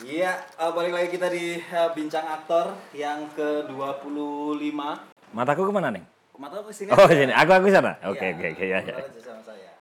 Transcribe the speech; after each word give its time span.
Iya, 0.00 0.32
eh, 0.56 0.72
balik 0.72 0.96
lagi 0.96 1.08
kita 1.12 1.28
di 1.28 1.60
eh, 1.60 1.90
Bincang 1.92 2.24
Aktor 2.24 2.72
yang 2.96 3.28
ke-25. 3.36 4.72
Mataku 5.36 5.68
ke 5.68 5.72
mana 5.76 5.92
nih? 5.92 6.00
Mata 6.40 6.64
ke 6.64 6.72
sini. 6.72 6.88
Oh 6.96 7.04
sini, 7.04 7.28
aku 7.36 7.52
aku 7.52 7.68
sana. 7.68 8.00
Iya, 8.00 8.08
Oke 8.08 8.26
oke 8.32 8.46
oke 8.56 8.64
ya 8.64 8.80
ya. 8.80 8.96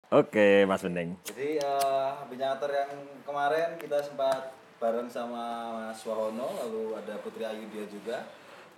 Oke 0.09 0.65
Mas 0.65 0.81
Bening. 0.81 1.21
Jadi 1.29 1.61
eh, 1.61 2.11
Bincang 2.33 2.57
Aktor 2.57 2.73
yang 2.73 2.89
kemarin 3.29 3.77
kita 3.77 4.01
sempat 4.01 4.57
bareng 4.81 5.05
sama 5.13 5.69
Mas 5.93 6.01
Wahono, 6.09 6.49
lalu 6.49 6.97
ada 6.97 7.21
Putri 7.21 7.45
Ayudia 7.45 7.85
juga. 7.85 8.25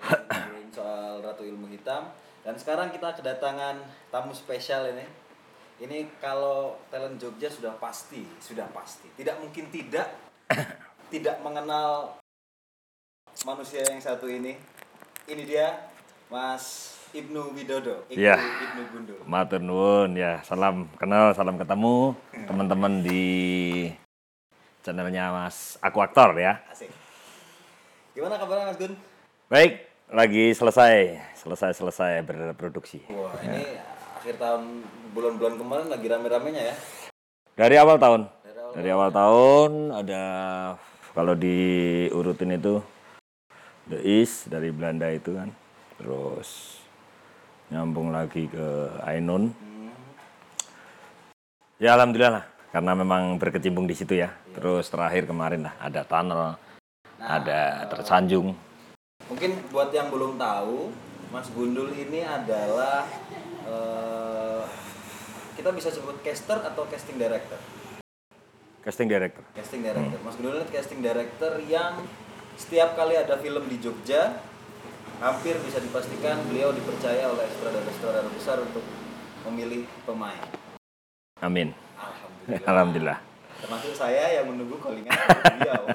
yang 0.02 0.26
ngobrolin 0.26 0.70
soal 0.74 1.22
Ratu 1.22 1.46
Ilmu 1.46 1.70
Hitam. 1.70 2.10
Dan 2.42 2.58
sekarang 2.58 2.90
kita 2.90 3.14
kedatangan 3.14 3.78
tamu 4.10 4.34
spesial 4.34 4.90
ini. 4.90 5.06
Ini 5.78 6.18
kalau 6.18 6.82
talent 6.90 7.22
Jogja 7.22 7.46
sudah 7.46 7.78
pasti, 7.78 8.26
sudah 8.42 8.66
pasti. 8.74 9.06
Tidak 9.14 9.38
mungkin 9.38 9.70
tidak 9.70 10.10
tidak 11.12 11.44
mengenal 11.44 12.16
manusia 13.44 13.84
yang 13.84 14.00
satu 14.00 14.24
ini. 14.32 14.56
Ini 15.28 15.42
dia 15.44 15.92
Mas 16.32 16.96
Ibnu 17.12 17.52
Widodo, 17.52 18.08
Ibnu, 18.08 18.16
Iya. 18.16 18.40
Ibnu 18.40 18.82
Gundul. 18.88 19.20
Matur 19.28 19.60
nuwun 19.60 20.16
ya. 20.16 20.40
Salam 20.40 20.88
kenal, 20.96 21.36
salam 21.36 21.60
ketemu 21.60 22.16
teman-teman 22.48 23.04
di 23.04 23.24
channelnya 24.80 25.28
Mas 25.36 25.76
Aku 25.84 26.00
Aktor 26.00 26.32
ya. 26.40 26.64
Asik. 26.72 26.88
Gimana 28.16 28.40
kabarnya 28.40 28.72
Mas 28.72 28.80
Gun? 28.80 28.96
Baik, 29.52 29.84
lagi 30.08 30.56
selesai, 30.56 31.20
selesai 31.36 31.76
selesai 31.76 32.24
berproduksi. 32.24 33.04
Wah, 33.12 33.36
ini 33.44 33.76
akhir 34.16 34.40
tahun 34.40 34.80
bulan-bulan 35.12 35.60
kemarin 35.60 35.86
lagi 35.92 36.06
rame-ramenya 36.08 36.72
ya. 36.72 36.76
Dari 37.52 37.76
awal 37.76 38.00
tahun, 38.00 38.32
Dari 38.40 38.56
awal 38.56 38.72
dari 38.72 38.88
awal 38.88 39.10
tahun 39.12 39.70
ada 39.92 40.22
kalau 41.12 41.36
diurutin 41.36 42.56
itu 42.56 42.80
The 43.88 44.00
East 44.00 44.48
dari 44.48 44.72
Belanda 44.72 45.12
itu 45.12 45.36
kan, 45.36 45.52
terus 46.00 46.80
nyambung 47.68 48.12
lagi 48.12 48.48
ke 48.48 48.96
Ainun. 49.04 49.52
Ya 51.76 51.98
alhamdulillah 51.98 52.40
lah, 52.40 52.44
karena 52.72 52.92
memang 52.96 53.36
berkecimpung 53.36 53.84
di 53.84 53.92
situ 53.92 54.16
ya. 54.16 54.32
Terus 54.56 54.88
terakhir 54.88 55.28
kemarin 55.28 55.68
lah 55.68 55.74
ada 55.82 56.00
tunnel, 56.06 56.56
ada 57.20 57.84
tersanjung. 57.90 58.54
Mungkin 59.28 59.68
buat 59.72 59.90
yang 59.90 60.08
belum 60.08 60.38
tahu, 60.40 60.92
Mas 61.28 61.48
Gundul 61.52 61.90
ini 61.96 62.22
adalah 62.22 63.04
eh, 63.66 64.62
kita 65.58 65.74
bisa 65.74 65.92
sebut 65.92 66.22
caster 66.24 66.60
atau 66.62 66.88
casting 66.88 67.18
director. 67.20 67.58
Casting 68.82 69.06
director. 69.06 69.46
Casting 69.54 69.86
director. 69.86 70.18
Mas 70.26 70.34
Gundul 70.34 70.58
ini 70.58 70.66
casting 70.74 70.98
director 70.98 71.54
yang 71.70 72.02
setiap 72.58 72.98
kali 72.98 73.14
ada 73.14 73.38
film 73.38 73.62
di 73.70 73.78
Jogja, 73.78 74.42
hampir 75.22 75.54
bisa 75.62 75.78
dipastikan 75.78 76.42
beliau 76.50 76.74
dipercaya 76.74 77.30
oleh 77.30 77.46
sutradara-sutradara 77.54 78.26
besar 78.34 78.58
untuk 78.58 78.82
memilih 79.46 79.86
pemain. 80.02 80.42
Amin. 81.38 81.70
Alhamdulillah. 81.94 82.66
Alhamdulillah. 82.66 83.18
termasuk 83.62 83.94
saya 83.94 84.42
yang 84.42 84.50
menunggu 84.50 84.74
callingan 84.82 85.14
beliau. 85.14 85.86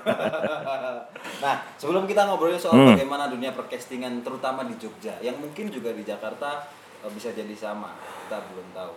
nah, 1.44 1.68
sebelum 1.76 2.08
kita 2.08 2.24
ngobrolin 2.24 2.56
soal 2.56 2.80
Hmm. 2.80 2.96
bagaimana 2.96 3.28
dunia 3.28 3.52
percastingan 3.52 4.24
terutama 4.24 4.64
di 4.64 4.80
Jogja, 4.80 5.20
yang 5.20 5.36
mungkin 5.36 5.68
juga 5.68 5.92
di 5.92 6.08
Jakarta 6.08 6.64
eh, 7.04 7.12
bisa 7.12 7.36
jadi 7.36 7.52
sama, 7.60 7.92
kita 8.24 8.40
belum 8.40 8.72
tahu. 8.72 8.96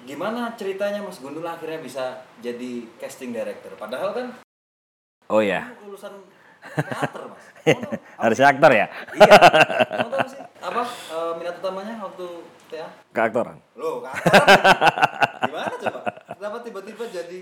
Gimana 0.00 0.54
ceritanya 0.54 1.00
Mas 1.00 1.18
Gundul 1.18 1.44
akhirnya 1.44 1.78
bisa 1.78 2.04
jadi 2.38 2.70
casting 2.96 3.30
director? 3.30 3.72
Padahal 3.74 4.10
kan 4.10 4.26
Oh 5.26 5.38
ya, 5.38 5.62
lulusan 5.80 6.10
teater, 6.74 7.22
Mas. 7.24 7.44
Harusnya 8.20 8.50
aktor 8.50 8.72
ya, 8.72 8.86
iya. 9.14 9.32
Kamu 9.94 10.10
tahu 10.10 10.26
sih 10.26 10.40
apa 10.66 10.82
eh, 10.82 11.32
minat 11.38 11.54
utamanya 11.56 11.94
waktu 12.00 12.26
TA? 12.66 12.88
keaktoran. 13.12 13.56
Loh, 13.74 14.02
kakak. 14.02 14.26
Gimana 15.46 15.74
coba? 15.78 16.00
Kenapa 16.34 16.56
tiba-tiba 16.60 17.04
jadi 17.06 17.40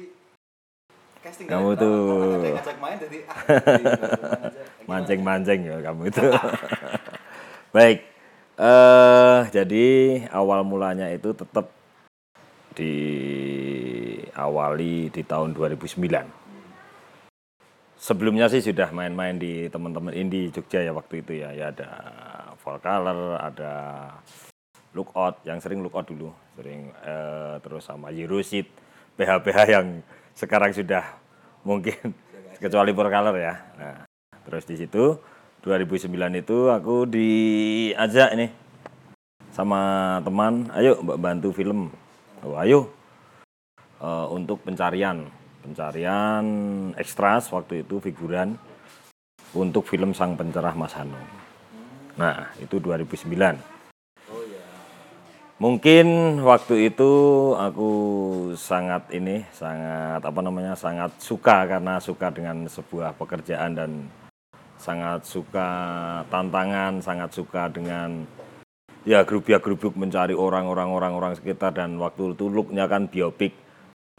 casting 1.18 1.47
Kamu 1.48 1.68
director? 1.72 1.88
tuh- 1.88 2.36
Ada 2.36 2.48
ngajak 2.52 2.76
main 2.76 2.97
jadi 2.98 3.18
ah, 3.24 3.36
mancing-mancing 4.91 5.60
ya 5.64 5.76
kamu 5.80 6.02
itu. 6.08 6.22
Baik, 7.70 7.98
eh 8.58 9.41
jadi 9.48 9.86
awal 10.28 10.60
mulanya 10.60 11.08
itu 11.08 11.32
tetap 11.32 11.72
diawali 14.39 15.11
di 15.11 15.22
tahun 15.27 15.50
2009. 15.53 16.39
Sebelumnya 17.99 18.47
sih 18.47 18.62
sudah 18.62 18.94
main-main 18.94 19.34
di 19.34 19.66
teman-teman 19.66 20.15
indie 20.15 20.55
Jogja 20.55 20.87
ya 20.87 20.94
waktu 20.94 21.19
itu 21.27 21.43
ya. 21.43 21.50
Ya 21.50 21.75
ada 21.75 21.91
Full 22.62 22.78
Color, 22.78 23.43
ada 23.43 23.72
Lookout 24.94 25.43
yang 25.43 25.59
sering 25.59 25.83
Lookout 25.83 26.06
dulu, 26.06 26.31
sering 26.55 26.94
eh, 27.03 27.59
terus 27.59 27.83
sama 27.83 28.15
Yerusit, 28.15 28.71
PH-PH 29.19 29.59
yang 29.66 29.99
sekarang 30.39 30.71
sudah 30.71 31.03
mungkin 31.66 32.15
kecuali 32.62 32.95
Full 32.95 33.10
Color 33.10 33.34
ya. 33.34 33.55
Nah, 33.75 34.06
terus 34.47 34.62
di 34.62 34.78
situ 34.78 35.19
2009 35.66 36.15
itu 36.39 36.71
aku 36.71 37.03
diajak 37.10 38.31
ini 38.39 38.47
sama 39.50 39.81
teman, 40.22 40.71
ayo 40.78 41.03
mbak 41.03 41.19
bantu 41.19 41.50
film, 41.50 41.91
oh, 42.44 42.59
ayo 42.59 42.99
Eh, 43.99 44.26
untuk 44.31 44.62
pencarian, 44.62 45.26
pencarian 45.59 46.47
ekstras 46.94 47.50
waktu 47.50 47.82
itu 47.82 47.99
figuran 47.99 48.54
untuk 49.59 49.91
film 49.91 50.15
Sang 50.15 50.38
Pencerah 50.38 50.71
Mas 50.78 50.94
Hanung. 50.94 51.27
Nah, 52.15 52.47
itu 52.62 52.78
2009. 52.78 53.59
Oh. 54.31 54.47
Mungkin 55.59 56.38
waktu 56.47 56.94
itu 56.94 57.10
aku 57.59 57.91
sangat 58.54 59.10
ini, 59.10 59.43
sangat 59.50 60.22
apa 60.22 60.41
namanya, 60.47 60.78
sangat 60.78 61.10
suka 61.19 61.66
karena 61.66 61.98
suka 61.98 62.31
dengan 62.31 62.71
sebuah 62.71 63.19
pekerjaan 63.19 63.75
dan 63.75 63.91
sangat 64.78 65.27
suka 65.27 65.71
tantangan, 66.31 67.03
sangat 67.03 67.34
suka 67.34 67.66
dengan 67.66 68.22
ya 69.06 69.22
gerubuk-gerubuk 69.22 69.94
mencari 69.94 70.34
orang-orang 70.34 70.91
orang-orang 70.91 71.32
sekitar 71.38 71.75
dan 71.75 71.98
waktu 71.98 72.34
itu 72.34 72.50
looknya 72.50 72.91
kan 72.91 73.06
biopik 73.06 73.53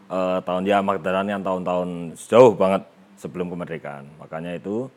eh, 0.07 0.40
tahun 0.44 0.63
ya 0.67 0.79
Magdalena 0.79 1.40
yang 1.40 1.44
tahun-tahun 1.44 2.16
jauh 2.16 2.53
banget 2.56 2.88
sebelum 3.19 3.51
kemerdekaan. 3.51 4.07
Makanya 4.19 4.56
itu 4.56 4.88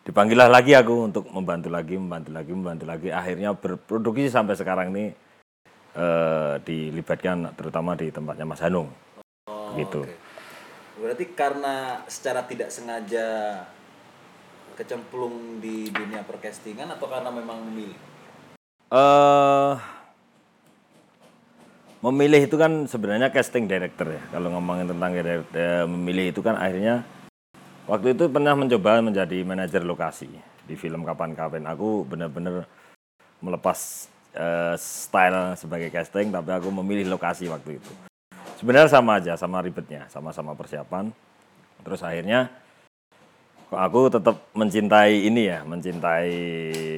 dipanggillah 0.00 0.48
lagi 0.48 0.72
aku 0.72 1.12
untuk 1.12 1.28
membantu 1.28 1.68
lagi, 1.68 1.94
membantu 2.00 2.30
lagi, 2.32 2.50
membantu 2.56 2.84
lagi. 2.88 3.08
Akhirnya 3.12 3.52
berproduksi 3.52 4.32
sampai 4.32 4.56
sekarang 4.56 4.96
ini 4.96 5.12
eh, 5.94 6.54
dilibatkan 6.64 7.52
terutama 7.54 7.92
di 7.98 8.08
tempatnya 8.08 8.48
Mas 8.48 8.64
Hanung. 8.64 8.88
Oh, 9.50 9.76
Gitu. 9.76 10.02
oke. 10.02 10.16
Berarti 11.00 11.24
karena 11.32 12.04
secara 12.12 12.44
tidak 12.44 12.68
sengaja 12.68 13.56
kecemplung 14.80 15.60
di 15.60 15.92
dunia 15.92 16.24
percastingan 16.24 16.96
atau 16.96 17.04
karena 17.04 17.28
memang 17.28 17.60
memilih? 17.68 18.00
eh 18.90 19.74
memilih 22.00 22.48
itu 22.48 22.56
kan 22.56 22.88
sebenarnya 22.88 23.28
casting 23.28 23.68
director 23.68 24.08
ya. 24.08 24.22
Kalau 24.32 24.48
ngomongin 24.56 24.88
tentang 24.88 25.12
eh, 25.14 25.84
memilih 25.84 26.32
itu 26.32 26.40
kan 26.40 26.56
akhirnya 26.56 27.04
waktu 27.84 28.16
itu 28.16 28.24
pernah 28.32 28.56
mencoba 28.56 29.04
menjadi 29.04 29.44
manajer 29.44 29.84
lokasi 29.84 30.32
di 30.64 30.74
film 30.80 31.04
Kapan 31.04 31.36
Kawin. 31.36 31.68
Aku 31.68 32.08
benar-benar 32.08 32.64
melepas 33.44 34.08
eh, 34.32 34.74
style 34.80 35.60
sebagai 35.60 35.92
casting, 35.92 36.32
tapi 36.32 36.56
aku 36.56 36.72
memilih 36.72 37.12
lokasi 37.12 37.52
waktu 37.52 37.76
itu. 37.76 37.92
Sebenarnya 38.56 38.92
sama 38.92 39.20
aja, 39.20 39.36
sama 39.36 39.60
ribetnya, 39.60 40.08
sama-sama 40.08 40.56
persiapan. 40.56 41.12
Terus 41.80 42.00
akhirnya 42.04 42.52
aku 43.70 44.10
tetap 44.10 44.36
mencintai 44.52 45.26
ini 45.26 45.50
ya, 45.50 45.62
mencintai 45.62 46.34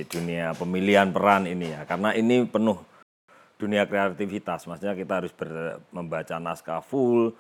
dunia 0.08 0.56
pemilihan 0.56 1.12
peran 1.12 1.44
ini 1.44 1.72
ya, 1.72 1.84
karena 1.84 2.16
ini 2.16 2.48
penuh 2.48 2.80
dunia 3.60 3.86
kreativitas. 3.86 4.66
Maksudnya 4.66 4.98
kita 4.98 5.22
harus 5.22 5.30
ber- 5.30 5.78
membaca 5.94 6.34
naskah 6.42 6.82
full, 6.82 7.30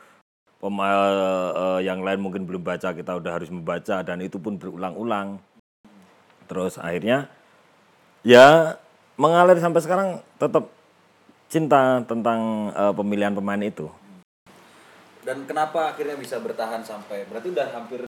eh, 0.62 1.80
yang 1.82 2.06
lain 2.06 2.22
mungkin 2.22 2.46
belum 2.46 2.62
baca, 2.62 2.94
kita 2.94 3.18
udah 3.18 3.32
harus 3.42 3.50
membaca 3.50 3.98
dan 4.06 4.22
itu 4.22 4.38
pun 4.38 4.54
berulang-ulang. 4.54 5.42
Terus 6.46 6.78
akhirnya 6.78 7.26
ya 8.22 8.78
mengalir 9.18 9.58
sampai 9.58 9.82
sekarang 9.82 10.08
tetap 10.38 10.70
cinta 11.50 12.04
tentang 12.06 12.70
eh, 12.70 12.92
pemilihan 12.94 13.34
pemain 13.34 13.60
itu. 13.64 13.90
Dan 15.22 15.46
kenapa 15.46 15.94
akhirnya 15.94 16.18
bisa 16.18 16.38
bertahan 16.38 16.82
sampai 16.82 17.26
berarti 17.26 17.50
udah 17.50 17.68
hampir 17.74 18.02
10 18.02 18.11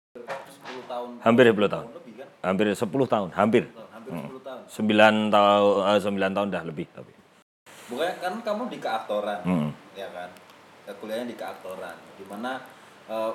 tahun 1.08 1.24
Hampir 1.24 1.46
10 1.48 1.68
tahun. 1.68 1.86
lebih 1.94 2.14
kan? 2.16 2.28
Hampir 2.44 2.66
10 2.68 2.84
tahun, 3.08 3.30
hampir. 3.32 3.64
Hampir 3.72 4.12
10 4.12 4.42
tahun. 4.44 4.62
9 4.68 5.32
tahun 5.32 5.74
eh, 5.88 6.00
9 6.04 6.36
tahun 6.36 6.48
dah 6.52 6.64
lebih 6.64 6.88
tapi. 6.92 7.12
Bukannya 7.88 8.16
kan 8.20 8.34
kamu 8.44 8.64
di 8.68 8.78
keaktoran, 8.78 9.40
Hmm. 9.42 9.70
ya 9.96 10.08
kan? 10.12 10.30
Ya, 10.84 10.92
Kuliahnya 10.94 11.28
di 11.28 11.36
keaktoran, 11.36 11.96
di 12.16 12.26
mana 12.28 12.60
eh, 13.08 13.32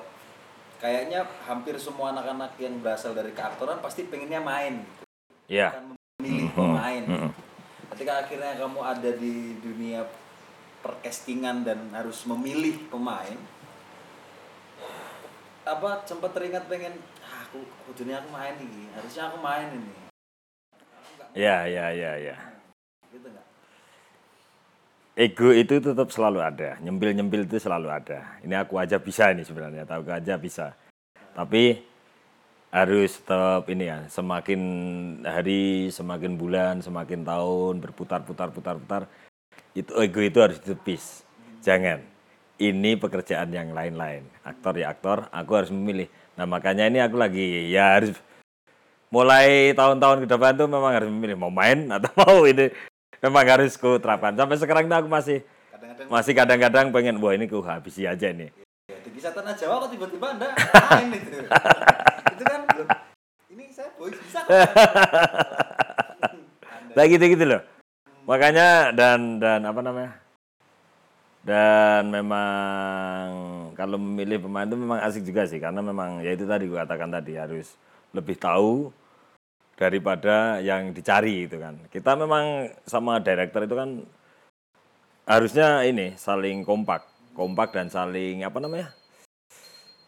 kayaknya 0.77 1.21
hampir 1.43 1.77
semua 1.77 2.13
anak-anak 2.13 2.59
yang 2.59 2.77
berasal 2.79 3.13
dari 3.13 3.33
keaktoran 3.33 3.81
pasti 3.81 4.05
pengennya 4.05 4.41
main 4.41 4.83
gitu. 4.83 5.05
ya 5.49 5.73
Bukan 5.73 5.97
memilih 6.21 6.49
pemain. 6.53 7.03
Ketika 7.93 8.13
akhirnya 8.21 8.57
kamu 8.57 8.81
ada 8.81 9.11
di 9.13 9.35
dunia 9.59 10.01
percastingan 10.83 11.63
dan 11.63 11.79
harus 11.93 12.25
memilih 12.25 12.89
pemain, 12.89 13.37
apa 15.63 16.03
sempat 16.03 16.35
teringat 16.35 16.67
pengen 16.67 16.91
aku 17.53 17.93
dunia 17.93 18.17
aku 18.25 18.33
main 18.33 18.57
ini, 18.57 18.89
harusnya 18.97 19.29
aku 19.29 19.37
main 19.45 19.69
ini. 19.77 19.93
ya 21.37 21.69
ya 21.69 21.93
ya 21.93 22.13
ya. 22.17 22.37
Gitu 23.13 23.29
nggak? 23.29 23.47
ego 25.13 25.53
itu 25.53 25.77
tetap 25.85 26.09
selalu 26.09 26.41
ada. 26.41 26.81
Nyempil 26.81 27.13
nyempil 27.13 27.45
itu 27.45 27.61
selalu 27.61 27.93
ada. 27.93 28.41
Ini 28.41 28.65
aku 28.65 28.81
aja 28.81 28.97
bisa 28.97 29.29
ini 29.37 29.45
sebenarnya. 29.45 29.85
Tahu 29.85 30.09
aja 30.09 30.41
bisa. 30.41 30.73
Tapi 31.37 31.85
harus 32.73 33.21
tetap 33.21 33.69
ini 33.69 33.93
ya. 33.93 34.09
Semakin 34.09 34.61
hari 35.29 35.93
semakin 35.93 36.33
bulan 36.41 36.81
semakin 36.81 37.21
tahun 37.21 37.85
berputar 37.85 38.25
putar 38.25 38.49
putar 38.49 38.81
putar 38.81 39.05
itu 39.77 39.93
ego 40.01 40.21
itu 40.25 40.39
harus 40.41 40.57
ditepis. 40.57 41.21
Jangan. 41.61 42.01
Ini 42.57 42.95
pekerjaan 42.97 43.51
yang 43.53 43.77
lain-lain. 43.77 44.23
Aktor 44.41 44.79
ya 44.81 44.95
aktor 44.95 45.29
aku 45.35 45.53
harus 45.59 45.69
memilih 45.69 46.07
nah 46.33 46.47
makanya 46.49 46.89
ini 46.89 46.99
aku 46.99 47.17
lagi 47.21 47.69
ya 47.69 48.01
harus 48.01 48.17
mulai 49.13 49.77
tahun-tahun 49.77 50.25
ke 50.25 50.29
depan 50.33 50.57
tuh 50.57 50.69
memang 50.69 50.93
harus 50.97 51.09
memilih 51.13 51.37
mau 51.37 51.53
main 51.53 51.85
atau 51.97 52.09
mau 52.17 52.43
ini 52.49 52.73
memang 53.21 53.45
harus 53.45 53.77
ku 53.77 54.01
terapkan 54.01 54.33
sampai 54.33 54.57
sekarang 54.57 54.89
ini 54.89 54.97
aku 54.97 55.09
masih 55.13 55.45
Kadang-kadang 55.73 56.07
masih 56.09 56.33
kadang-kadang 56.33 56.87
pengen 56.91 57.17
wah 57.21 57.33
ini 57.37 57.45
ku 57.45 57.61
habisi 57.61 58.09
aja 58.09 58.33
ini 58.33 58.49
ya, 58.89 58.97
di 59.05 59.11
kisah 59.13 59.33
tanah 59.37 59.55
Jawa 59.55 59.85
kok 59.85 59.91
tiba-tiba 59.93 60.27
anda 60.33 60.49
main 60.57 61.09
itu. 61.15 61.31
itu 62.33 62.43
kan 62.45 62.61
loh, 62.67 62.89
ini 63.53 63.65
saya 63.71 63.89
boy 63.97 64.11
bisa 64.11 64.41
kok. 64.43 64.53
Anda- 66.73 66.95
Nah 66.97 67.05
gitu 67.09 67.25
gitu 67.25 67.45
loh. 67.49 67.63
Makanya 68.29 68.93
dan 68.93 69.41
dan 69.41 69.65
apa 69.65 69.81
namanya? 69.81 70.13
Dan 71.43 72.13
memang 72.13 73.27
kalau 73.83 73.99
memilih 73.99 74.39
pemain 74.47 74.63
itu 74.63 74.79
memang 74.79 75.03
asik 75.03 75.27
juga 75.27 75.43
sih 75.43 75.59
karena 75.59 75.83
memang 75.83 76.23
ya 76.23 76.31
itu 76.31 76.47
tadi 76.47 76.71
gue 76.71 76.79
katakan 76.79 77.11
tadi 77.11 77.35
harus 77.35 77.75
lebih 78.15 78.39
tahu 78.39 78.95
daripada 79.75 80.63
yang 80.63 80.95
dicari 80.95 81.51
itu 81.51 81.59
kan. 81.59 81.75
Kita 81.91 82.15
memang 82.15 82.71
sama 82.87 83.19
director 83.19 83.67
itu 83.67 83.75
kan 83.75 84.07
harusnya 85.27 85.83
ini 85.83 86.15
saling 86.15 86.63
kompak, 86.63 87.03
kompak 87.35 87.75
dan 87.75 87.91
saling 87.91 88.47
apa 88.47 88.63
namanya? 88.63 88.89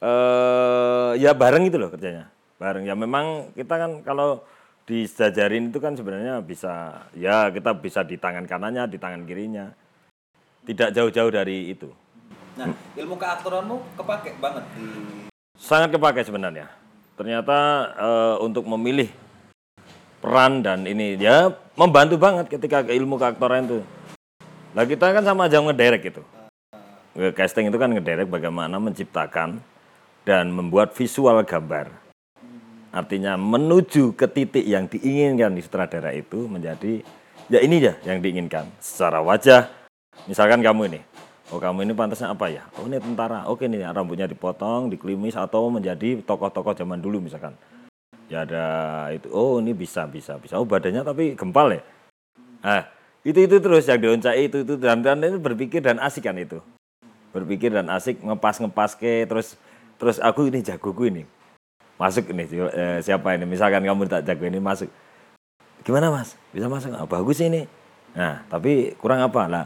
eh 0.04 1.18
ya 1.18 1.34
bareng 1.34 1.66
itu 1.66 1.74
loh 1.74 1.90
kerjanya. 1.90 2.30
Bareng 2.62 2.86
ya 2.86 2.94
memang 2.94 3.50
kita 3.58 3.74
kan 3.74 3.90
kalau 4.06 4.46
dijajarin 4.86 5.74
itu 5.74 5.82
kan 5.82 5.98
sebenarnya 5.98 6.38
bisa 6.46 7.02
ya 7.18 7.50
kita 7.50 7.74
bisa 7.74 8.06
di 8.06 8.22
tangan 8.22 8.46
kanannya, 8.46 8.86
di 8.86 9.02
tangan 9.02 9.26
kirinya. 9.26 9.66
Tidak 10.62 10.94
jauh-jauh 10.94 11.34
dari 11.34 11.74
itu. 11.74 12.03
Nah, 12.54 12.70
ilmu 12.94 13.18
keaktoranmu 13.18 13.76
kepake 13.98 14.38
banget 14.38 14.64
di 14.78 14.86
Sangat 15.58 15.94
kepakai 15.94 16.22
sebenarnya. 16.26 16.70
Ternyata 17.14 17.58
eh, 17.94 18.36
untuk 18.42 18.66
memilih 18.66 19.10
peran 20.18 20.62
dan 20.62 20.82
ini 20.86 21.14
ya 21.18 21.52
membantu 21.78 22.18
banget 22.18 22.50
ketika 22.50 22.82
ilmu 22.86 23.18
keaktoran 23.18 23.66
itu. 23.66 23.80
Lah 24.74 24.82
kita 24.86 25.14
kan 25.14 25.22
sama 25.22 25.46
aja 25.46 25.62
ngederek 25.62 26.10
itu. 26.10 26.22
Nge- 27.14 27.34
Casting 27.34 27.70
itu 27.70 27.78
kan 27.78 27.90
ngederek 27.94 28.26
bagaimana 28.26 28.82
menciptakan 28.82 29.62
dan 30.26 30.50
membuat 30.50 30.90
visual 30.98 31.38
gambar. 31.46 31.90
Artinya 32.94 33.34
menuju 33.38 34.14
ke 34.14 34.26
titik 34.30 34.66
yang 34.66 34.86
diinginkan 34.86 35.54
di 35.54 35.62
sutradara 35.62 36.14
itu 36.14 36.46
menjadi 36.46 37.02
ya 37.50 37.58
ini 37.62 37.82
ya 37.82 37.94
yang 38.06 38.18
diinginkan 38.22 38.66
secara 38.82 39.22
wajah. 39.22 39.70
Misalkan 40.30 40.62
kamu 40.62 40.94
ini, 40.94 41.00
oh 41.54 41.62
kamu 41.62 41.86
ini 41.86 41.94
pantasnya 41.94 42.34
apa 42.34 42.50
ya? 42.50 42.66
Oh 42.74 42.90
ini 42.90 42.98
tentara. 42.98 43.46
Oke 43.46 43.70
nih 43.70 43.86
rambutnya 43.86 44.26
dipotong, 44.26 44.90
dikelimis 44.90 45.38
atau 45.38 45.70
menjadi 45.70 46.18
tokoh-tokoh 46.26 46.74
zaman 46.74 46.98
dulu 46.98 47.22
misalkan. 47.22 47.54
Ya 48.26 48.42
ada 48.42 48.66
itu. 49.14 49.30
Oh 49.30 49.62
ini 49.62 49.70
bisa 49.70 50.10
bisa 50.10 50.34
bisa. 50.42 50.58
Oh 50.58 50.66
badannya 50.66 51.06
tapi 51.06 51.38
gempal 51.38 51.70
ya. 51.70 51.82
Nah 52.66 52.90
itu 53.22 53.38
itu 53.38 53.62
terus 53.62 53.86
yang 53.86 54.02
dioncai 54.02 54.50
itu 54.50 54.66
itu 54.66 54.74
dan 54.82 54.98
dan 55.06 55.22
itu 55.22 55.38
berpikir 55.38 55.78
dan 55.78 56.02
asik 56.02 56.26
kan 56.26 56.34
itu. 56.34 56.58
Berpikir 57.30 57.70
dan 57.70 57.86
asik 57.86 58.18
ngepas 58.18 58.58
ngepas 58.58 58.98
ke 58.98 59.22
terus 59.30 59.54
terus 59.94 60.18
aku 60.18 60.50
ini 60.50 60.58
jagoku 60.58 61.06
ini 61.06 61.22
masuk 61.94 62.34
ini 62.34 62.44
eh, 62.50 62.98
siapa 63.00 63.38
ini 63.38 63.46
misalkan 63.46 63.86
kamu 63.86 64.10
tak 64.10 64.26
jago 64.26 64.44
ini 64.50 64.58
masuk 64.58 64.90
gimana 65.86 66.10
mas 66.10 66.34
bisa 66.50 66.66
masuk 66.66 66.90
ah, 66.90 67.06
bagus 67.06 67.38
ini 67.38 67.70
nah 68.14 68.42
tapi 68.50 68.98
kurang 68.98 69.22
apa 69.22 69.42
lah 69.46 69.64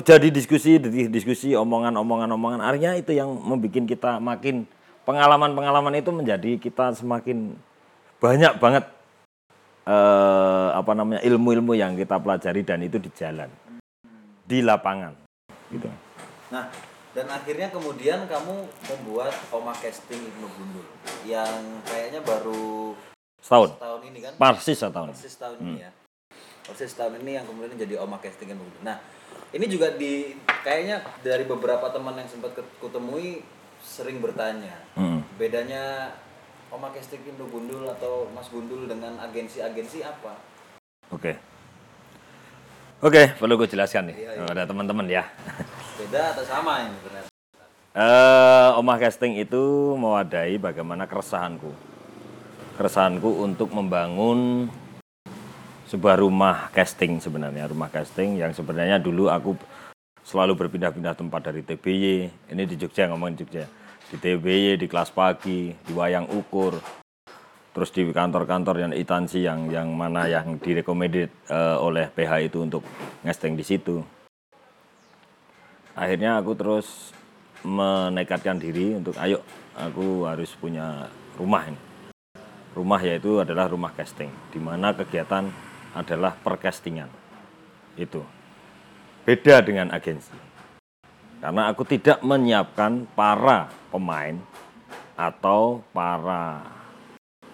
terjadi 0.00 0.28
diskusi 0.32 0.80
diskusi 1.10 1.52
omongan 1.52 1.94
omongan 2.00 2.30
omongan 2.34 2.60
akhirnya 2.64 2.98
itu 2.98 3.12
yang 3.14 3.30
membuat 3.30 3.84
kita 3.84 4.18
makin 4.18 4.64
pengalaman 5.04 5.52
pengalaman 5.52 5.94
itu 5.98 6.10
menjadi 6.10 6.56
kita 6.58 6.96
semakin 6.96 7.54
banyak 8.18 8.56
banget 8.56 8.84
eh, 9.84 10.68
apa 10.72 10.92
namanya 10.96 11.20
ilmu-ilmu 11.22 11.76
yang 11.76 11.94
kita 11.94 12.16
pelajari 12.18 12.64
dan 12.64 12.80
itu 12.82 12.96
di 12.96 13.10
jalan 13.12 13.50
di 14.44 14.64
lapangan 14.64 15.12
gitu 15.72 15.88
Nah, 16.54 16.70
dan 17.16 17.26
akhirnya 17.26 17.66
kemudian 17.66 18.30
kamu 18.30 18.54
membuat 18.86 19.34
Oma 19.50 19.74
Casting 19.74 20.22
Ibnu 20.22 20.46
Gundul 20.54 20.86
yang 21.26 21.82
kayaknya 21.82 22.22
baru 22.22 22.94
setahun 23.42 23.74
tahun 23.82 24.00
ini 24.12 24.18
kan? 24.22 24.32
persis 24.38 24.78
setahun 24.78 25.10
Persis 25.10 25.34
tahun 25.34 25.56
ini 25.66 25.82
ya. 25.82 25.90
Persis 26.62 26.92
tahun 26.94 27.18
ini 27.26 27.30
yang 27.42 27.44
kemudian 27.50 27.74
jadi 27.74 27.98
Oma 27.98 28.22
Casting 28.22 28.54
Ibnu 28.54 28.62
Gundul. 28.62 28.82
Nah, 28.86 29.02
ini 29.52 29.66
juga 29.66 29.92
di 29.92 30.32
kayaknya 30.62 31.04
dari 31.20 31.44
beberapa 31.44 31.90
teman 31.90 32.16
yang 32.16 32.26
sempat 32.26 32.54
kutemui 32.78 33.44
sering 33.78 34.18
bertanya 34.18 34.80
Mm. 34.94 35.20
bedanya 35.36 36.14
Oma 36.70 36.90
Casting 36.90 37.22
Ibnu 37.22 37.46
Gundul 37.48 37.86
atau 37.86 38.26
Mas 38.30 38.48
Gundul 38.48 38.86
dengan 38.86 39.14
agensi-agensi 39.20 40.02
apa? 40.02 40.34
Oke. 41.10 41.38
Oke, 42.98 43.36
perlu 43.36 43.54
gue 43.54 43.68
jelaskan 43.68 44.10
nih 44.10 44.16
Iya, 44.16 44.30
iya. 44.34 44.46
ada 44.48 44.64
teman-teman 44.64 45.06
ya. 45.06 45.22
Beda 45.94 46.32
atau 46.32 46.42
sama 46.42 46.82
ini 46.82 46.96
ternyata? 46.98 47.28
Eh, 47.94 48.68
Omah 48.74 48.98
Casting 48.98 49.38
itu 49.38 49.62
mewadahi 49.94 50.58
bagaimana 50.58 51.06
keresahanku. 51.06 51.70
Keresahanku 52.74 53.38
untuk 53.38 53.70
membangun 53.70 54.66
sebuah 55.94 56.18
rumah 56.18 56.74
casting 56.74 57.22
sebenarnya, 57.22 57.70
rumah 57.70 57.86
casting 57.86 58.34
yang 58.34 58.50
sebenarnya 58.50 58.98
dulu 58.98 59.30
aku 59.30 59.54
selalu 60.26 60.58
berpindah-pindah 60.58 61.14
tempat 61.14 61.54
dari 61.54 61.62
TBY, 61.62 62.04
ini 62.50 62.62
di 62.66 62.74
Jogja 62.74 63.06
ngomongin 63.06 63.46
Jogja. 63.46 63.70
Di 64.10 64.18
TBY, 64.18 64.74
di 64.74 64.90
kelas 64.90 65.14
pagi, 65.14 65.70
di 65.70 65.92
wayang 65.94 66.26
ukur, 66.34 66.82
terus 67.70 67.94
di 67.94 68.10
kantor-kantor 68.10 68.82
yang 68.82 68.92
instansi 68.92 69.46
yang 69.46 69.70
yang 69.70 69.94
mana 69.94 70.26
yang 70.26 70.58
direkomended 70.58 71.30
eh, 71.46 71.76
oleh 71.78 72.10
PH 72.10 72.32
itu 72.42 72.58
untuk 72.66 72.82
ngesting 73.22 73.54
di 73.54 73.62
situ. 73.62 74.02
Akhirnya 75.94 76.42
aku 76.42 76.58
terus 76.58 77.14
menekatkan 77.62 78.58
diri 78.58 78.98
untuk 78.98 79.14
ayo 79.22 79.46
aku 79.78 80.26
harus 80.26 80.50
punya 80.58 81.06
rumah 81.38 81.70
ini. 81.70 81.80
Rumah 82.74 83.00
yaitu 83.06 83.38
adalah 83.38 83.70
rumah 83.70 83.94
casting, 83.94 84.34
di 84.50 84.58
mana 84.58 84.90
kegiatan 84.90 85.46
adalah 85.94 86.34
percastingan. 86.42 87.08
Itu 87.94 88.26
beda 89.24 89.64
dengan 89.64 89.94
agensi. 89.94 90.34
Karena 91.40 91.70
aku 91.70 91.86
tidak 91.86 92.20
menyiapkan 92.20 93.06
para 93.14 93.70
pemain 93.88 94.36
atau 95.14 95.80
para 95.94 96.66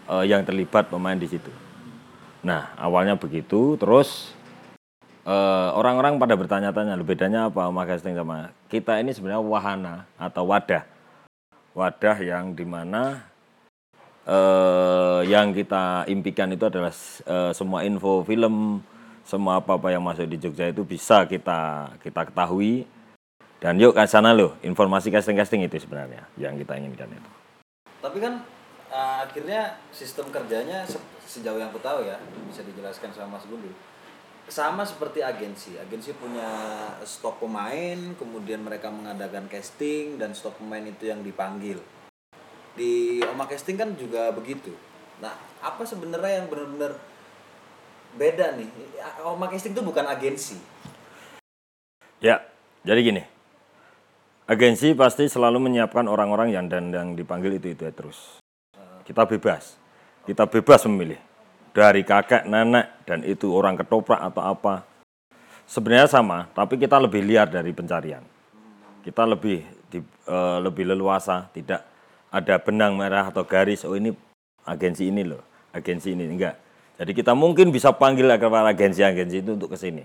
eh, 0.08 0.24
yang 0.26 0.42
terlibat 0.42 0.88
pemain 0.88 1.18
di 1.18 1.28
situ. 1.28 1.52
Nah, 2.40 2.72
awalnya 2.80 3.20
begitu, 3.20 3.76
terus 3.76 4.32
eh, 5.28 5.68
orang-orang 5.76 6.16
pada 6.16 6.34
bertanya-tanya, 6.34 6.96
"Loh, 6.96 7.04
bedanya 7.04 7.52
apa 7.52 7.68
sama 7.68 7.82
casting 7.84 8.16
sama 8.16 8.50
kita 8.70 9.02
ini 9.02 9.10
sebenarnya 9.12 9.42
wahana 9.42 9.94
atau 10.16 10.46
wadah. 10.48 10.86
Wadah 11.74 12.16
yang 12.22 12.54
di 12.54 12.66
mana 12.66 13.26
eh, 14.30 15.20
yang 15.26 15.50
kita 15.50 16.06
impikan 16.06 16.54
itu 16.54 16.70
adalah 16.70 16.94
eh, 17.26 17.50
semua 17.50 17.82
info 17.82 18.22
film, 18.22 18.78
semua 19.26 19.58
apa-apa 19.58 19.90
yang 19.90 20.06
masuk 20.06 20.30
di 20.30 20.38
Jogja 20.38 20.70
itu 20.70 20.86
bisa 20.86 21.26
kita 21.26 21.90
kita 21.98 22.30
ketahui. 22.30 22.86
Dan 23.60 23.76
yuk 23.76 23.92
ke 23.92 24.08
sana 24.08 24.32
loh, 24.32 24.56
informasi 24.64 25.12
casting-casting 25.12 25.68
itu 25.68 25.84
sebenarnya 25.84 26.24
yang 26.40 26.56
kita 26.56 26.80
inginkan 26.80 27.12
itu. 27.12 27.30
Tapi 28.00 28.16
kan 28.16 28.40
uh, 28.88 29.28
akhirnya 29.28 29.76
sistem 29.92 30.32
kerjanya 30.32 30.88
se- 30.88 31.04
sejauh 31.28 31.60
yang 31.60 31.68
aku 31.68 31.76
tahu 31.84 32.08
ya 32.08 32.16
bisa 32.48 32.64
dijelaskan 32.64 33.12
sama 33.12 33.36
Mas 33.36 33.44
Gundul. 33.44 33.76
Sama 34.48 34.88
seperti 34.88 35.20
agensi. 35.20 35.76
Agensi 35.76 36.16
punya 36.16 36.48
stok 37.04 37.44
pemain, 37.44 38.16
kemudian 38.16 38.64
mereka 38.64 38.88
mengadakan 38.88 39.44
casting 39.52 40.16
dan 40.16 40.32
stok 40.32 40.56
pemain 40.56 40.82
itu 40.88 41.12
yang 41.12 41.20
dipanggil. 41.20 41.84
Di 42.74 43.20
Oma 43.26 43.46
Casting 43.50 43.76
kan 43.78 43.90
juga 43.98 44.30
begitu. 44.34 44.70
Nah, 45.20 45.34
apa 45.60 45.82
sebenarnya 45.84 46.42
yang 46.42 46.46
benar-benar 46.48 46.96
beda 48.16 48.56
nih? 48.56 48.68
Oma 49.26 49.50
Casting 49.50 49.74
itu 49.74 49.82
bukan 49.82 50.06
agensi. 50.06 50.56
Ya, 52.20 52.44
jadi 52.84 53.00
gini. 53.00 53.22
Agensi 54.50 54.98
pasti 54.98 55.30
selalu 55.30 55.70
menyiapkan 55.70 56.10
orang-orang 56.10 56.50
yang 56.50 56.66
dan 56.66 56.90
yang 56.90 57.14
dipanggil 57.14 57.54
itu 57.54 57.70
itu 57.70 57.86
terus. 57.94 58.42
Kita 59.06 59.26
bebas. 59.26 59.78
Kita 60.26 60.46
bebas 60.46 60.86
memilih. 60.90 61.18
Dari 61.70 62.02
kakek, 62.02 62.50
nenek 62.50 63.06
dan 63.06 63.22
itu 63.22 63.46
orang 63.54 63.78
ketoprak 63.78 64.18
atau 64.18 64.42
apa. 64.42 64.82
Sebenarnya 65.70 66.10
sama, 66.10 66.50
tapi 66.50 66.74
kita 66.82 66.98
lebih 66.98 67.22
liar 67.22 67.46
dari 67.46 67.70
pencarian. 67.70 68.26
Kita 69.06 69.22
lebih 69.22 69.62
di, 69.86 70.02
eh, 70.02 70.58
lebih 70.58 70.82
leluasa, 70.82 71.46
tidak 71.54 71.89
ada 72.30 72.58
benang 72.62 72.94
merah 72.94 73.28
atau 73.28 73.42
garis. 73.42 73.82
Oh 73.82 73.98
ini 73.98 74.14
agensi 74.64 75.10
ini 75.10 75.26
loh, 75.26 75.42
agensi 75.74 76.14
ini 76.14 76.26
enggak. 76.26 76.56
Jadi 77.00 77.12
kita 77.16 77.32
mungkin 77.32 77.72
bisa 77.72 77.90
panggil 77.96 78.28
para 78.28 78.70
agensi-agensi 78.70 79.40
itu 79.40 79.56
untuk 79.56 79.72
ke 79.72 79.78
sini. 79.80 80.04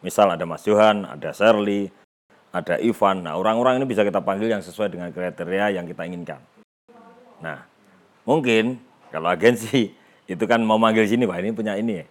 Misal 0.00 0.32
ada 0.32 0.48
Mas 0.48 0.64
Johan, 0.64 1.04
ada 1.04 1.30
Shirley, 1.32 1.92
ada 2.56 2.80
Ivan. 2.80 3.28
Nah, 3.28 3.36
orang-orang 3.36 3.76
ini 3.80 3.86
bisa 3.88 4.00
kita 4.00 4.24
panggil 4.24 4.48
yang 4.48 4.64
sesuai 4.64 4.88
dengan 4.88 5.12
kriteria 5.12 5.76
yang 5.76 5.84
kita 5.84 6.08
inginkan. 6.08 6.40
Nah, 7.44 7.68
mungkin 8.24 8.80
kalau 9.12 9.28
agensi 9.28 9.92
itu 10.32 10.44
kan 10.48 10.64
mau 10.64 10.80
manggil 10.80 11.04
sini, 11.04 11.28
wah 11.28 11.36
ini 11.36 11.52
punya 11.52 11.76
ini, 11.76 12.00
ya. 12.00 12.06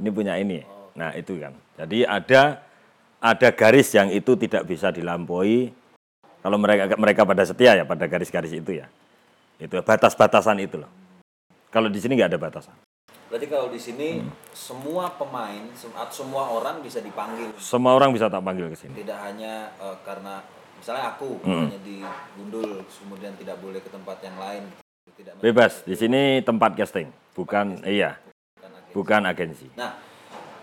ini 0.00 0.08
punya 0.08 0.34
ini. 0.40 0.64
ya. 0.64 0.66
Nah, 0.96 1.10
itu 1.12 1.36
kan. 1.36 1.52
Jadi 1.76 2.08
ada 2.08 2.64
ada 3.20 3.48
garis 3.52 3.92
yang 3.92 4.08
itu 4.08 4.32
tidak 4.34 4.64
bisa 4.64 4.88
dilampaui 4.88 5.70
kalau 6.42 6.58
mereka 6.58 6.92
mereka 6.98 7.22
pada 7.22 7.46
setia 7.46 7.78
ya 7.78 7.84
pada 7.86 8.04
garis-garis 8.04 8.52
itu 8.52 8.82
ya. 8.82 8.86
Itu 9.56 9.78
batas-batasan 9.78 10.58
itu 10.58 10.82
loh. 10.82 10.90
Kalau 11.70 11.86
di 11.88 12.02
sini 12.02 12.18
nggak 12.18 12.34
ada 12.34 12.40
batasan. 12.42 12.74
Berarti 13.32 13.46
kalau 13.48 13.72
di 13.72 13.80
sini 13.80 14.20
semua 14.52 15.08
pemain, 15.16 15.64
semua 16.12 16.52
orang 16.52 16.84
bisa 16.84 17.00
dipanggil. 17.00 17.48
Semua 17.56 17.96
orang 17.96 18.12
bisa 18.12 18.28
tak 18.28 18.44
panggil 18.44 18.68
ke 18.68 18.76
sini. 18.76 18.92
Tidak 19.00 19.18
hanya 19.24 19.72
eh, 19.80 19.96
karena 20.04 20.44
misalnya 20.76 21.16
aku 21.16 21.40
Hmm. 21.40 21.70
hanya 21.70 21.80
di 21.80 22.04
Gundul 22.36 22.84
kemudian 22.84 23.32
tidak 23.40 23.56
boleh 23.64 23.80
ke 23.80 23.88
tempat 23.88 24.20
yang 24.20 24.36
lain. 24.36 24.68
Tidak 25.16 25.40
Bebas. 25.40 25.80
Di 25.88 25.96
sini 25.96 26.44
tempat 26.44 26.76
casting, 26.76 27.08
bukan 27.32 27.80
iya, 27.88 28.20
bukan 28.58 28.70
agensi. 28.76 28.92
bukan 28.92 29.22
agensi. 29.24 29.66
Nah, 29.80 29.90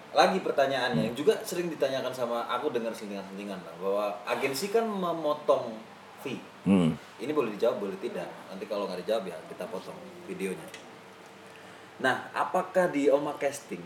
lagi 0.09 0.41
pertanyaannya 0.41 1.13
yang 1.13 1.15
juga 1.15 1.37
sering 1.45 1.69
ditanyakan 1.69 2.09
sama 2.09 2.49
aku 2.49 2.73
dengar 2.73 2.89
selingan-selingan 2.89 3.61
Bang, 3.61 3.77
bahwa 3.77 4.17
agensi 4.25 4.73
kan 4.73 4.85
memotong 4.89 5.77
fee. 6.25 6.41
Hmm. 6.65 6.97
Ini 7.21 7.31
boleh 7.31 7.53
dijawab, 7.55 7.77
boleh 7.77 7.97
tidak. 8.01 8.25
Nanti 8.49 8.65
kalau 8.65 8.89
nggak 8.89 9.05
dijawab 9.05 9.29
ya 9.29 9.37
kita 9.47 9.69
potong 9.69 9.97
videonya. 10.25 10.65
Nah, 11.99 12.31
apakah 12.33 12.89
di 12.89 13.11
Oma 13.11 13.35
Casting 13.37 13.83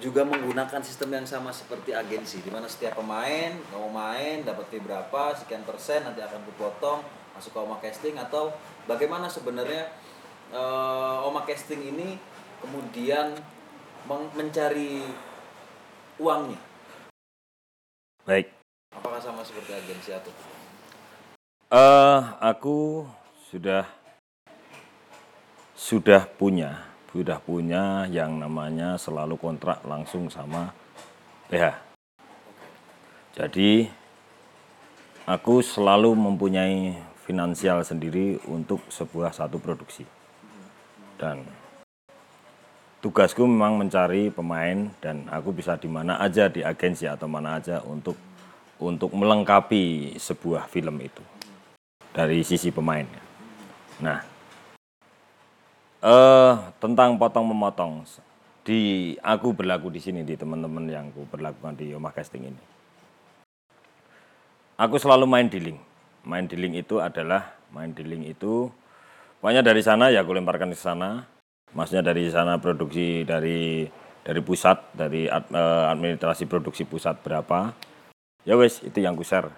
juga 0.00 0.24
menggunakan 0.24 0.80
sistem 0.80 1.12
yang 1.16 1.26
sama 1.28 1.52
seperti 1.52 1.92
agensi, 1.92 2.40
di 2.40 2.48
mana 2.48 2.64
setiap 2.64 2.96
pemain 3.00 3.52
mau 3.72 3.88
main 3.92 4.44
dapat 4.44 4.68
fee 4.72 4.80
berapa, 4.80 5.36
sekian 5.36 5.64
persen 5.64 6.04
nanti 6.04 6.20
akan 6.20 6.40
kupotong 6.52 7.00
masuk 7.32 7.56
ke 7.56 7.58
Oma 7.60 7.76
Casting 7.80 8.16
atau 8.20 8.52
bagaimana 8.84 9.28
sebenarnya 9.28 9.88
eh, 10.52 11.26
Oma 11.28 11.44
Casting 11.48 11.80
ini 11.80 12.16
kemudian 12.60 13.36
mencari 14.08 15.00
uangnya? 16.22 16.60
Baik. 18.22 18.54
Apakah 18.94 19.18
sama 19.18 19.42
seperti 19.42 19.74
agensi 19.74 20.14
atau 20.14 20.30
Eh, 21.72 22.20
aku 22.36 23.08
sudah 23.48 23.88
sudah 25.72 26.28
punya, 26.28 26.84
sudah 27.08 27.40
punya 27.40 28.04
yang 28.12 28.36
namanya 28.36 29.00
selalu 29.00 29.40
kontrak 29.40 29.80
langsung 29.88 30.28
sama 30.28 30.76
PH. 31.48 31.80
Jadi 33.40 33.88
aku 35.24 35.64
selalu 35.64 36.12
mempunyai 36.12 36.92
finansial 37.24 37.80
sendiri 37.80 38.36
untuk 38.44 38.84
sebuah 38.92 39.32
satu 39.32 39.56
produksi. 39.56 40.04
Dan 41.16 41.40
tugasku 43.02 43.42
memang 43.42 43.82
mencari 43.82 44.30
pemain 44.30 44.86
dan 45.02 45.26
aku 45.26 45.50
bisa 45.50 45.74
di 45.74 45.90
mana 45.90 46.22
aja 46.22 46.46
di 46.46 46.62
agensi 46.62 47.10
atau 47.10 47.26
mana 47.26 47.58
aja 47.58 47.82
untuk 47.82 48.14
untuk 48.78 49.10
melengkapi 49.10 50.14
sebuah 50.22 50.70
film 50.70 51.02
itu 51.02 51.22
dari 52.14 52.46
sisi 52.46 52.70
pemain. 52.70 53.02
Nah, 53.98 54.22
eh 55.98 56.54
tentang 56.78 57.18
potong 57.18 57.50
memotong 57.50 58.06
di 58.62 59.12
aku 59.18 59.50
berlaku 59.50 59.90
di 59.90 59.98
sini 59.98 60.22
di 60.22 60.38
teman-teman 60.38 60.86
yang 60.86 61.10
aku 61.10 61.26
berlakukan 61.26 61.74
di 61.74 61.90
Omah 61.98 62.14
Casting 62.14 62.54
ini. 62.54 62.62
Aku 64.78 64.94
selalu 65.02 65.26
main 65.26 65.50
dealing. 65.50 65.78
Main 66.22 66.46
dealing 66.46 66.78
itu 66.78 67.02
adalah 67.02 67.58
main 67.74 67.90
dealing 67.90 68.30
itu 68.30 68.70
pokoknya 69.42 69.66
dari 69.66 69.82
sana 69.82 70.14
ya 70.14 70.22
aku 70.22 70.38
lemparkan 70.38 70.70
ke 70.70 70.78
sana. 70.78 71.26
Maksudnya 71.72 72.04
dari 72.04 72.28
sana 72.28 72.60
produksi 72.60 73.24
dari 73.24 73.88
dari 74.22 74.40
pusat, 74.44 74.92
dari 74.94 75.26
ad- 75.26 75.50
eh, 75.50 75.84
administrasi 75.92 76.46
produksi 76.46 76.84
pusat 76.84 77.18
berapa. 77.24 77.72
Ya 78.44 78.54
wes 78.58 78.82
itu 78.84 79.00
yang 79.00 79.16
ku 79.16 79.24
share. 79.24 79.48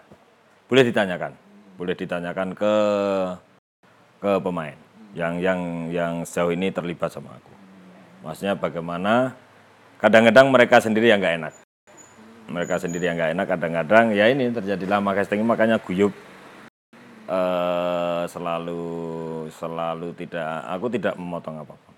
Boleh 0.70 0.84
ditanyakan. 0.86 1.34
Boleh 1.74 1.98
ditanyakan 1.98 2.54
ke 2.54 2.74
ke 4.22 4.32
pemain 4.40 4.78
yang 5.12 5.38
yang 5.38 5.60
yang 5.92 6.12
sejauh 6.24 6.54
ini 6.54 6.70
terlibat 6.72 7.10
sama 7.12 7.34
aku. 7.36 7.52
Maksudnya 8.24 8.54
bagaimana 8.56 9.36
kadang-kadang 10.00 10.48
mereka 10.50 10.80
sendiri 10.80 11.12
yang 11.12 11.20
nggak 11.22 11.36
enak. 11.38 11.54
Mereka 12.44 12.76
sendiri 12.80 13.08
yang 13.08 13.16
nggak 13.16 13.32
enak 13.36 13.46
kadang-kadang 13.48 14.04
ya 14.12 14.28
ini 14.28 14.52
terjadi 14.52 14.84
lama 14.86 15.16
casting 15.16 15.40
makanya 15.44 15.80
guyup 15.80 16.12
eh, 17.28 18.22
selalu 18.28 18.84
selalu 19.54 20.12
tidak 20.16 20.50
aku 20.68 20.86
tidak 20.92 21.14
memotong 21.16 21.62
apa-apa. 21.62 21.93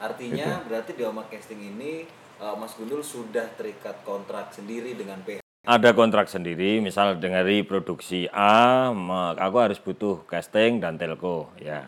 Artinya 0.00 0.64
berarti 0.64 0.96
di 0.96 1.04
Oma 1.04 1.28
Casting 1.28 1.60
ini 1.60 2.08
eh, 2.40 2.56
Mas 2.56 2.72
Gundul 2.72 3.04
sudah 3.04 3.44
terikat 3.52 4.00
kontrak 4.02 4.48
sendiri 4.56 4.96
dengan 4.96 5.20
PH. 5.20 5.44
Ada 5.60 5.92
kontrak 5.92 6.24
sendiri, 6.32 6.80
misal 6.80 7.20
dari 7.20 7.60
produksi 7.60 8.24
A, 8.32 8.88
aku 9.36 9.56
harus 9.60 9.76
butuh 9.76 10.24
casting 10.24 10.80
dan 10.80 10.96
telco, 10.96 11.52
ya. 11.60 11.84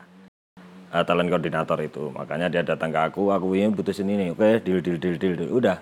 Eh, 0.92 1.04
talent 1.08 1.32
koordinator 1.32 1.80
itu, 1.80 2.12
makanya 2.12 2.52
dia 2.52 2.60
datang 2.60 2.92
ke 2.92 3.00
aku, 3.00 3.32
aku 3.32 3.56
ini 3.56 3.72
butuh 3.72 3.96
sini 3.96 4.12
nih, 4.12 4.28
oke, 4.36 4.60
deal, 4.60 4.84
deal, 4.84 5.00
deal, 5.00 5.16
deal, 5.16 5.34
deal. 5.40 5.50
udah. 5.56 5.80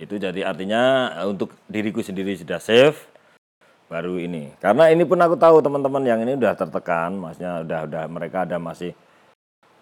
Itu 0.00 0.16
jadi 0.16 0.40
artinya 0.40 1.12
eh, 1.20 1.28
untuk 1.28 1.52
diriku 1.68 2.00
sendiri 2.00 2.32
sudah 2.32 2.56
safe, 2.56 2.96
baru 3.92 4.16
ini. 4.16 4.56
Karena 4.56 4.88
ini 4.88 5.04
pun 5.04 5.20
aku 5.20 5.36
tahu 5.36 5.60
teman-teman 5.60 6.00
yang 6.00 6.24
ini 6.24 6.32
udah 6.32 6.56
tertekan, 6.56 7.12
maksudnya 7.12 7.60
udah, 7.60 7.80
udah 7.84 8.04
mereka 8.08 8.48
ada 8.48 8.56
masih, 8.56 8.96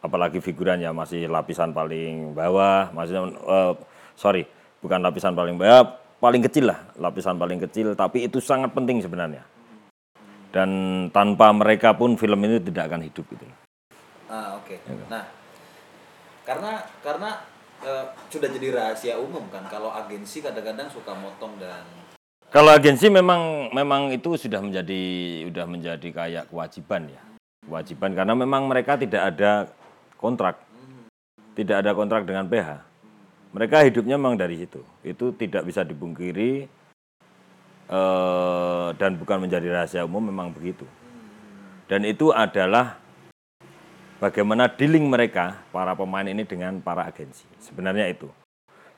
apalagi 0.02 0.38
figuran 0.38 0.82
ya 0.82 0.94
masih 0.94 1.26
lapisan 1.26 1.74
paling 1.74 2.34
bawah, 2.34 2.90
maksudnya, 2.94 3.34
eh, 3.34 3.72
sorry, 4.14 4.46
bukan 4.78 5.02
lapisan 5.02 5.34
paling 5.34 5.58
bawah, 5.58 5.98
paling 6.18 6.42
kecil 6.46 6.70
lah, 6.70 6.90
lapisan 6.98 7.38
paling 7.38 7.62
kecil, 7.62 7.94
tapi 7.94 8.26
itu 8.26 8.38
sangat 8.42 8.74
penting 8.74 9.02
sebenarnya. 9.02 9.42
Dan 10.48 10.70
tanpa 11.12 11.52
mereka 11.52 11.92
pun 11.92 12.16
film 12.16 12.40
ini 12.48 12.56
tidak 12.58 12.88
akan 12.88 13.04
hidup 13.04 13.26
gitu. 13.36 13.44
Ah 14.32 14.56
oke. 14.56 14.76
Nah 15.12 15.24
karena 16.48 16.80
karena 17.04 17.30
eh, 17.84 18.04
sudah 18.32 18.48
jadi 18.48 18.68
rahasia 18.72 19.14
umum 19.20 19.44
kan 19.52 19.68
kalau 19.68 19.92
agensi 19.92 20.40
kadang-kadang 20.40 20.88
suka 20.88 21.12
motong 21.12 21.56
dan 21.60 21.84
Kalau 22.48 22.72
agensi 22.72 23.12
memang 23.12 23.68
memang 23.76 24.08
itu 24.08 24.40
sudah 24.40 24.64
menjadi 24.64 25.00
sudah 25.52 25.68
menjadi 25.68 26.08
kayak 26.08 26.44
kewajiban 26.48 27.12
ya. 27.12 27.20
Kewajiban 27.68 28.16
karena 28.16 28.32
memang 28.32 28.64
mereka 28.64 28.96
tidak 28.96 29.36
ada 29.36 29.68
kontrak. 30.18 30.60
Tidak 31.54 31.76
ada 31.78 31.94
kontrak 31.94 32.26
dengan 32.26 32.46
PH. 32.50 32.82
Mereka 33.54 33.86
hidupnya 33.88 34.20
memang 34.20 34.36
dari 34.36 34.58
situ. 34.58 34.82
Itu 35.06 35.32
tidak 35.34 35.64
bisa 35.64 35.86
dipungkiri 35.86 36.68
eh, 37.88 38.88
dan 38.94 39.10
bukan 39.16 39.48
menjadi 39.48 39.66
rahasia 39.72 40.02
umum 40.04 40.22
memang 40.28 40.52
begitu. 40.52 40.84
Dan 41.88 42.04
itu 42.04 42.34
adalah 42.34 43.00
bagaimana 44.20 44.68
dealing 44.68 45.08
mereka 45.08 45.62
para 45.72 45.96
pemain 45.96 46.26
ini 46.28 46.44
dengan 46.44 46.82
para 46.84 47.08
agensi. 47.08 47.48
Sebenarnya 47.62 48.10
itu. 48.12 48.28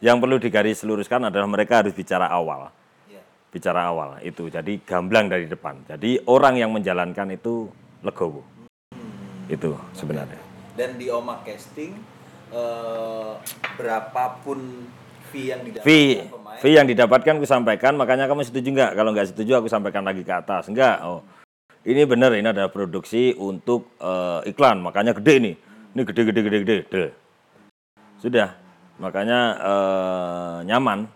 Yang 0.00 0.16
perlu 0.24 0.36
digaris 0.40 0.82
luruskan 0.82 1.28
adalah 1.28 1.46
mereka 1.46 1.84
harus 1.84 1.92
bicara 1.92 2.26
awal 2.26 2.72
ya 3.10 3.22
bicara 3.50 3.90
awal 3.90 4.22
itu 4.22 4.46
jadi 4.46 4.78
gamblang 4.86 5.26
dari 5.26 5.50
depan 5.50 5.82
jadi 5.84 6.22
orang 6.30 6.54
yang 6.56 6.70
menjalankan 6.70 7.34
itu 7.34 7.66
legowo 8.06 8.46
itu 9.50 9.74
sebenarnya 9.92 10.49
dan 10.80 10.96
di 10.96 11.12
Oma 11.12 11.44
Casting 11.44 11.92
eh, 12.48 13.32
berapapun 13.76 14.88
fee 15.28 15.52
yang 15.52 15.60
didapatkan 15.60 15.84
fee 15.84 16.24
pemain 16.32 16.58
fee 16.64 16.74
yang 16.80 16.88
didapatkan 16.88 17.36
aku 17.36 17.44
sampaikan 17.44 17.92
makanya 18.00 18.24
kamu 18.24 18.48
setuju 18.48 18.72
nggak 18.72 18.92
kalau 18.96 19.12
nggak 19.12 19.28
setuju 19.28 19.60
aku 19.60 19.68
sampaikan 19.68 20.08
lagi 20.08 20.24
ke 20.24 20.32
atas 20.32 20.72
enggak 20.72 21.04
oh 21.04 21.20
ini 21.80 22.04
benar 22.04 22.36
ini 22.36 22.44
ada 22.44 22.68
produksi 22.68 23.32
untuk 23.40 23.96
eh, 23.96 24.52
iklan, 24.52 24.84
makanya 24.84 25.16
gede 25.16 25.34
nih. 25.40 25.54
Ini 25.96 26.02
gede 26.04 26.22
gede 26.28 26.40
gede 26.44 26.58
gede. 26.60 26.76
gede. 26.84 27.06
Sudah, 28.20 28.52
makanya 29.00 29.40
eh, 29.56 30.56
nyaman. 30.68 31.08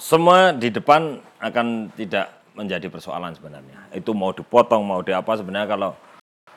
Semua 0.00 0.56
di 0.56 0.72
depan 0.72 1.20
akan 1.36 1.92
tidak 1.92 2.32
menjadi 2.56 2.88
persoalan 2.88 3.36
sebenarnya. 3.36 3.92
Itu 3.92 4.16
mau 4.16 4.32
dipotong, 4.32 4.80
mau 4.80 5.04
di 5.04 5.12
apa 5.12 5.36
sebenarnya 5.36 5.68
kalau 5.68 5.92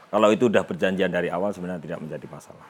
kalau 0.07 0.31
itu 0.31 0.47
udah 0.47 0.63
perjanjian 0.63 1.11
dari 1.11 1.27
awal 1.27 1.51
sebenarnya 1.51 1.83
tidak 1.83 1.99
menjadi 2.03 2.27
masalah. 2.31 2.67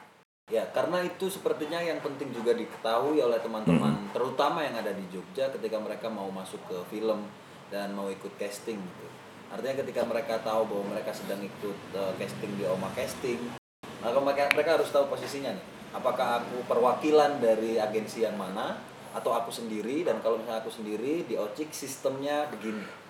Ya, 0.48 0.64
karena 0.72 1.04
itu 1.04 1.28
sepertinya 1.28 1.76
yang 1.76 2.00
penting 2.00 2.32
juga 2.32 2.56
diketahui 2.56 3.20
oleh 3.20 3.36
teman-teman, 3.36 4.08
terutama 4.16 4.64
yang 4.64 4.80
ada 4.80 4.96
di 4.96 5.04
Jogja 5.12 5.52
ketika 5.52 5.76
mereka 5.76 6.08
mau 6.08 6.32
masuk 6.32 6.56
ke 6.64 6.76
film 6.88 7.28
dan 7.68 7.92
mau 7.92 8.08
ikut 8.08 8.32
casting 8.40 8.80
gitu. 8.80 9.06
Artinya 9.52 9.84
ketika 9.84 10.08
mereka 10.08 10.40
tahu 10.40 10.64
bahwa 10.64 10.96
mereka 10.96 11.12
sedang 11.12 11.44
ikut 11.44 11.78
eh, 11.92 12.12
casting 12.16 12.52
di 12.56 12.64
Oma 12.64 12.88
Casting, 12.96 13.60
maka 14.00 14.18
mereka, 14.24 14.42
mereka 14.56 14.70
harus 14.80 14.88
tahu 14.88 15.12
posisinya 15.12 15.52
nih. 15.52 15.64
Apakah 15.92 16.40
aku 16.44 16.64
perwakilan 16.64 17.40
dari 17.44 17.76
agensi 17.76 18.24
yang 18.24 18.36
mana 18.40 18.76
atau 19.12 19.32
aku 19.36 19.48
sendiri 19.52 20.04
dan 20.04 20.20
kalau 20.20 20.40
misalnya 20.40 20.64
aku 20.64 20.72
sendiri 20.72 21.24
di 21.28 21.36
Ocik 21.36 21.72
sistemnya 21.72 22.48
begini. 22.52 23.07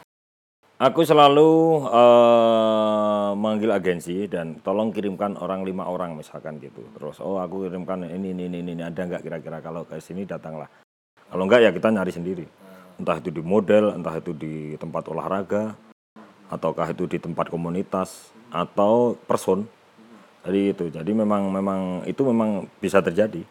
Aku 0.79 1.03
selalu 1.03 1.83
eh, 1.91 3.31
manggil 3.35 3.67
agensi 3.75 4.31
dan 4.31 4.63
tolong 4.63 4.95
kirimkan 4.95 5.35
orang 5.35 5.67
lima 5.67 5.91
orang 5.91 6.15
misalkan 6.15 6.63
gitu. 6.63 6.87
Terus 6.95 7.19
oh 7.19 7.43
aku 7.43 7.67
kirimkan 7.67 8.07
ini 8.07 8.31
ini 8.31 8.47
ini, 8.47 8.63
ini. 8.63 8.83
ada 8.87 9.03
nggak 9.03 9.27
kira-kira 9.27 9.59
kalau 9.59 9.83
ke 9.83 9.99
sini 9.99 10.23
datanglah. 10.23 10.71
Kalau 11.27 11.43
enggak 11.51 11.67
ya 11.67 11.75
kita 11.75 11.91
nyari 11.91 12.15
sendiri. 12.15 12.47
Entah 12.95 13.19
itu 13.19 13.35
di 13.35 13.43
model, 13.43 13.91
entah 13.99 14.23
itu 14.23 14.31
di 14.31 14.79
tempat 14.79 15.11
olahraga, 15.11 15.75
ataukah 16.47 16.95
itu 16.95 17.11
di 17.11 17.19
tempat 17.19 17.51
komunitas 17.51 18.31
atau 18.55 19.19
person. 19.27 19.67
Jadi 20.47 20.79
itu. 20.79 20.85
Jadi 20.95 21.11
memang 21.11 21.51
memang 21.51 22.07
itu 22.07 22.23
memang 22.23 22.71
bisa 22.79 23.03
terjadi. 23.03 23.43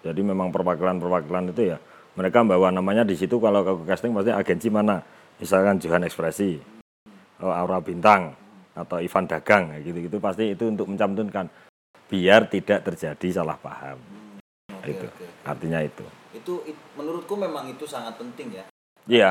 Jadi 0.00 0.20
memang 0.24 0.48
perwakilan-perwakilan 0.48 1.52
itu 1.52 1.76
ya 1.76 1.78
mereka 2.16 2.40
bawa 2.40 2.72
namanya 2.72 3.04
di 3.04 3.20
situ 3.20 3.36
kalau 3.36 3.64
ke 3.64 3.72
casting 3.84 4.16
pasti 4.16 4.32
agensi 4.32 4.68
mana 4.72 5.00
misalkan 5.38 5.80
Johan 5.80 6.04
Ekspresi, 6.04 6.58
oh, 7.40 7.52
Aura 7.52 7.78
Bintang, 7.80 8.34
atau 8.72 8.98
Ivan 9.00 9.28
Dagang, 9.28 9.76
gitu-gitu 9.80 10.16
pasti 10.18 10.52
itu 10.52 10.68
untuk 10.68 10.88
mencantumkan 10.88 11.48
biar 12.08 12.48
tidak 12.48 12.84
terjadi 12.84 13.40
salah 13.40 13.56
paham. 13.56 13.96
Oke, 14.72 14.92
itu 14.92 15.06
oke. 15.06 15.26
artinya 15.46 15.80
itu. 15.80 16.04
Itu 16.32 16.64
it- 16.68 16.96
menurutku 16.96 17.36
memang 17.36 17.68
itu 17.68 17.84
sangat 17.88 18.16
penting 18.16 18.60
ya. 18.60 18.64
Iya, 19.08 19.30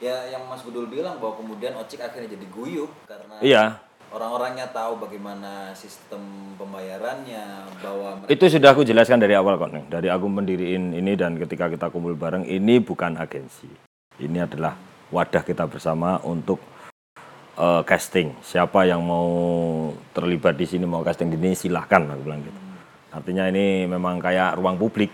Ya 0.00 0.32
yang 0.32 0.48
Mas 0.48 0.64
Budul 0.64 0.88
bilang 0.88 1.20
bahwa 1.20 1.36
kemudian 1.36 1.76
Ocik 1.76 2.00
akhirnya 2.00 2.32
jadi 2.32 2.48
guyup 2.48 2.88
karena 3.04 3.36
iya. 3.44 3.64
orang-orangnya 4.08 4.72
tahu 4.72 4.96
bagaimana 4.96 5.76
sistem 5.76 6.56
pembayarannya 6.56 7.68
bahwa 7.84 8.16
mereka 8.24 8.32
Itu 8.32 8.48
sudah 8.48 8.72
aku 8.72 8.88
jelaskan 8.88 9.20
dari 9.20 9.36
awal 9.36 9.60
kok, 9.60 9.68
Neng. 9.68 9.92
Dari 9.92 10.08
aku 10.08 10.24
mendiriin 10.24 10.96
ini 10.96 11.12
dan 11.20 11.36
ketika 11.36 11.68
kita 11.68 11.92
kumpul 11.92 12.16
bareng, 12.16 12.48
ini 12.48 12.80
bukan 12.80 13.20
agensi. 13.20 13.68
Ini 14.16 14.48
adalah 14.48 14.72
wadah 15.10 15.42
kita 15.44 15.66
bersama 15.66 16.18
untuk 16.24 16.58
eh, 17.58 17.82
casting. 17.84 18.34
Siapa 18.40 18.88
yang 18.88 19.04
mau 19.04 19.28
terlibat 20.16 20.56
di 20.56 20.66
sini 20.66 20.88
mau 20.88 21.04
casting 21.04 21.28
di 21.28 21.38
sini 21.38 21.54
silahkan 21.54 22.02
aku 22.06 22.22
bilang 22.24 22.40
gitu. 22.42 22.60
Artinya 23.10 23.50
ini 23.50 23.90
memang 23.90 24.22
kayak 24.22 24.56
ruang 24.56 24.78
publik. 24.78 25.10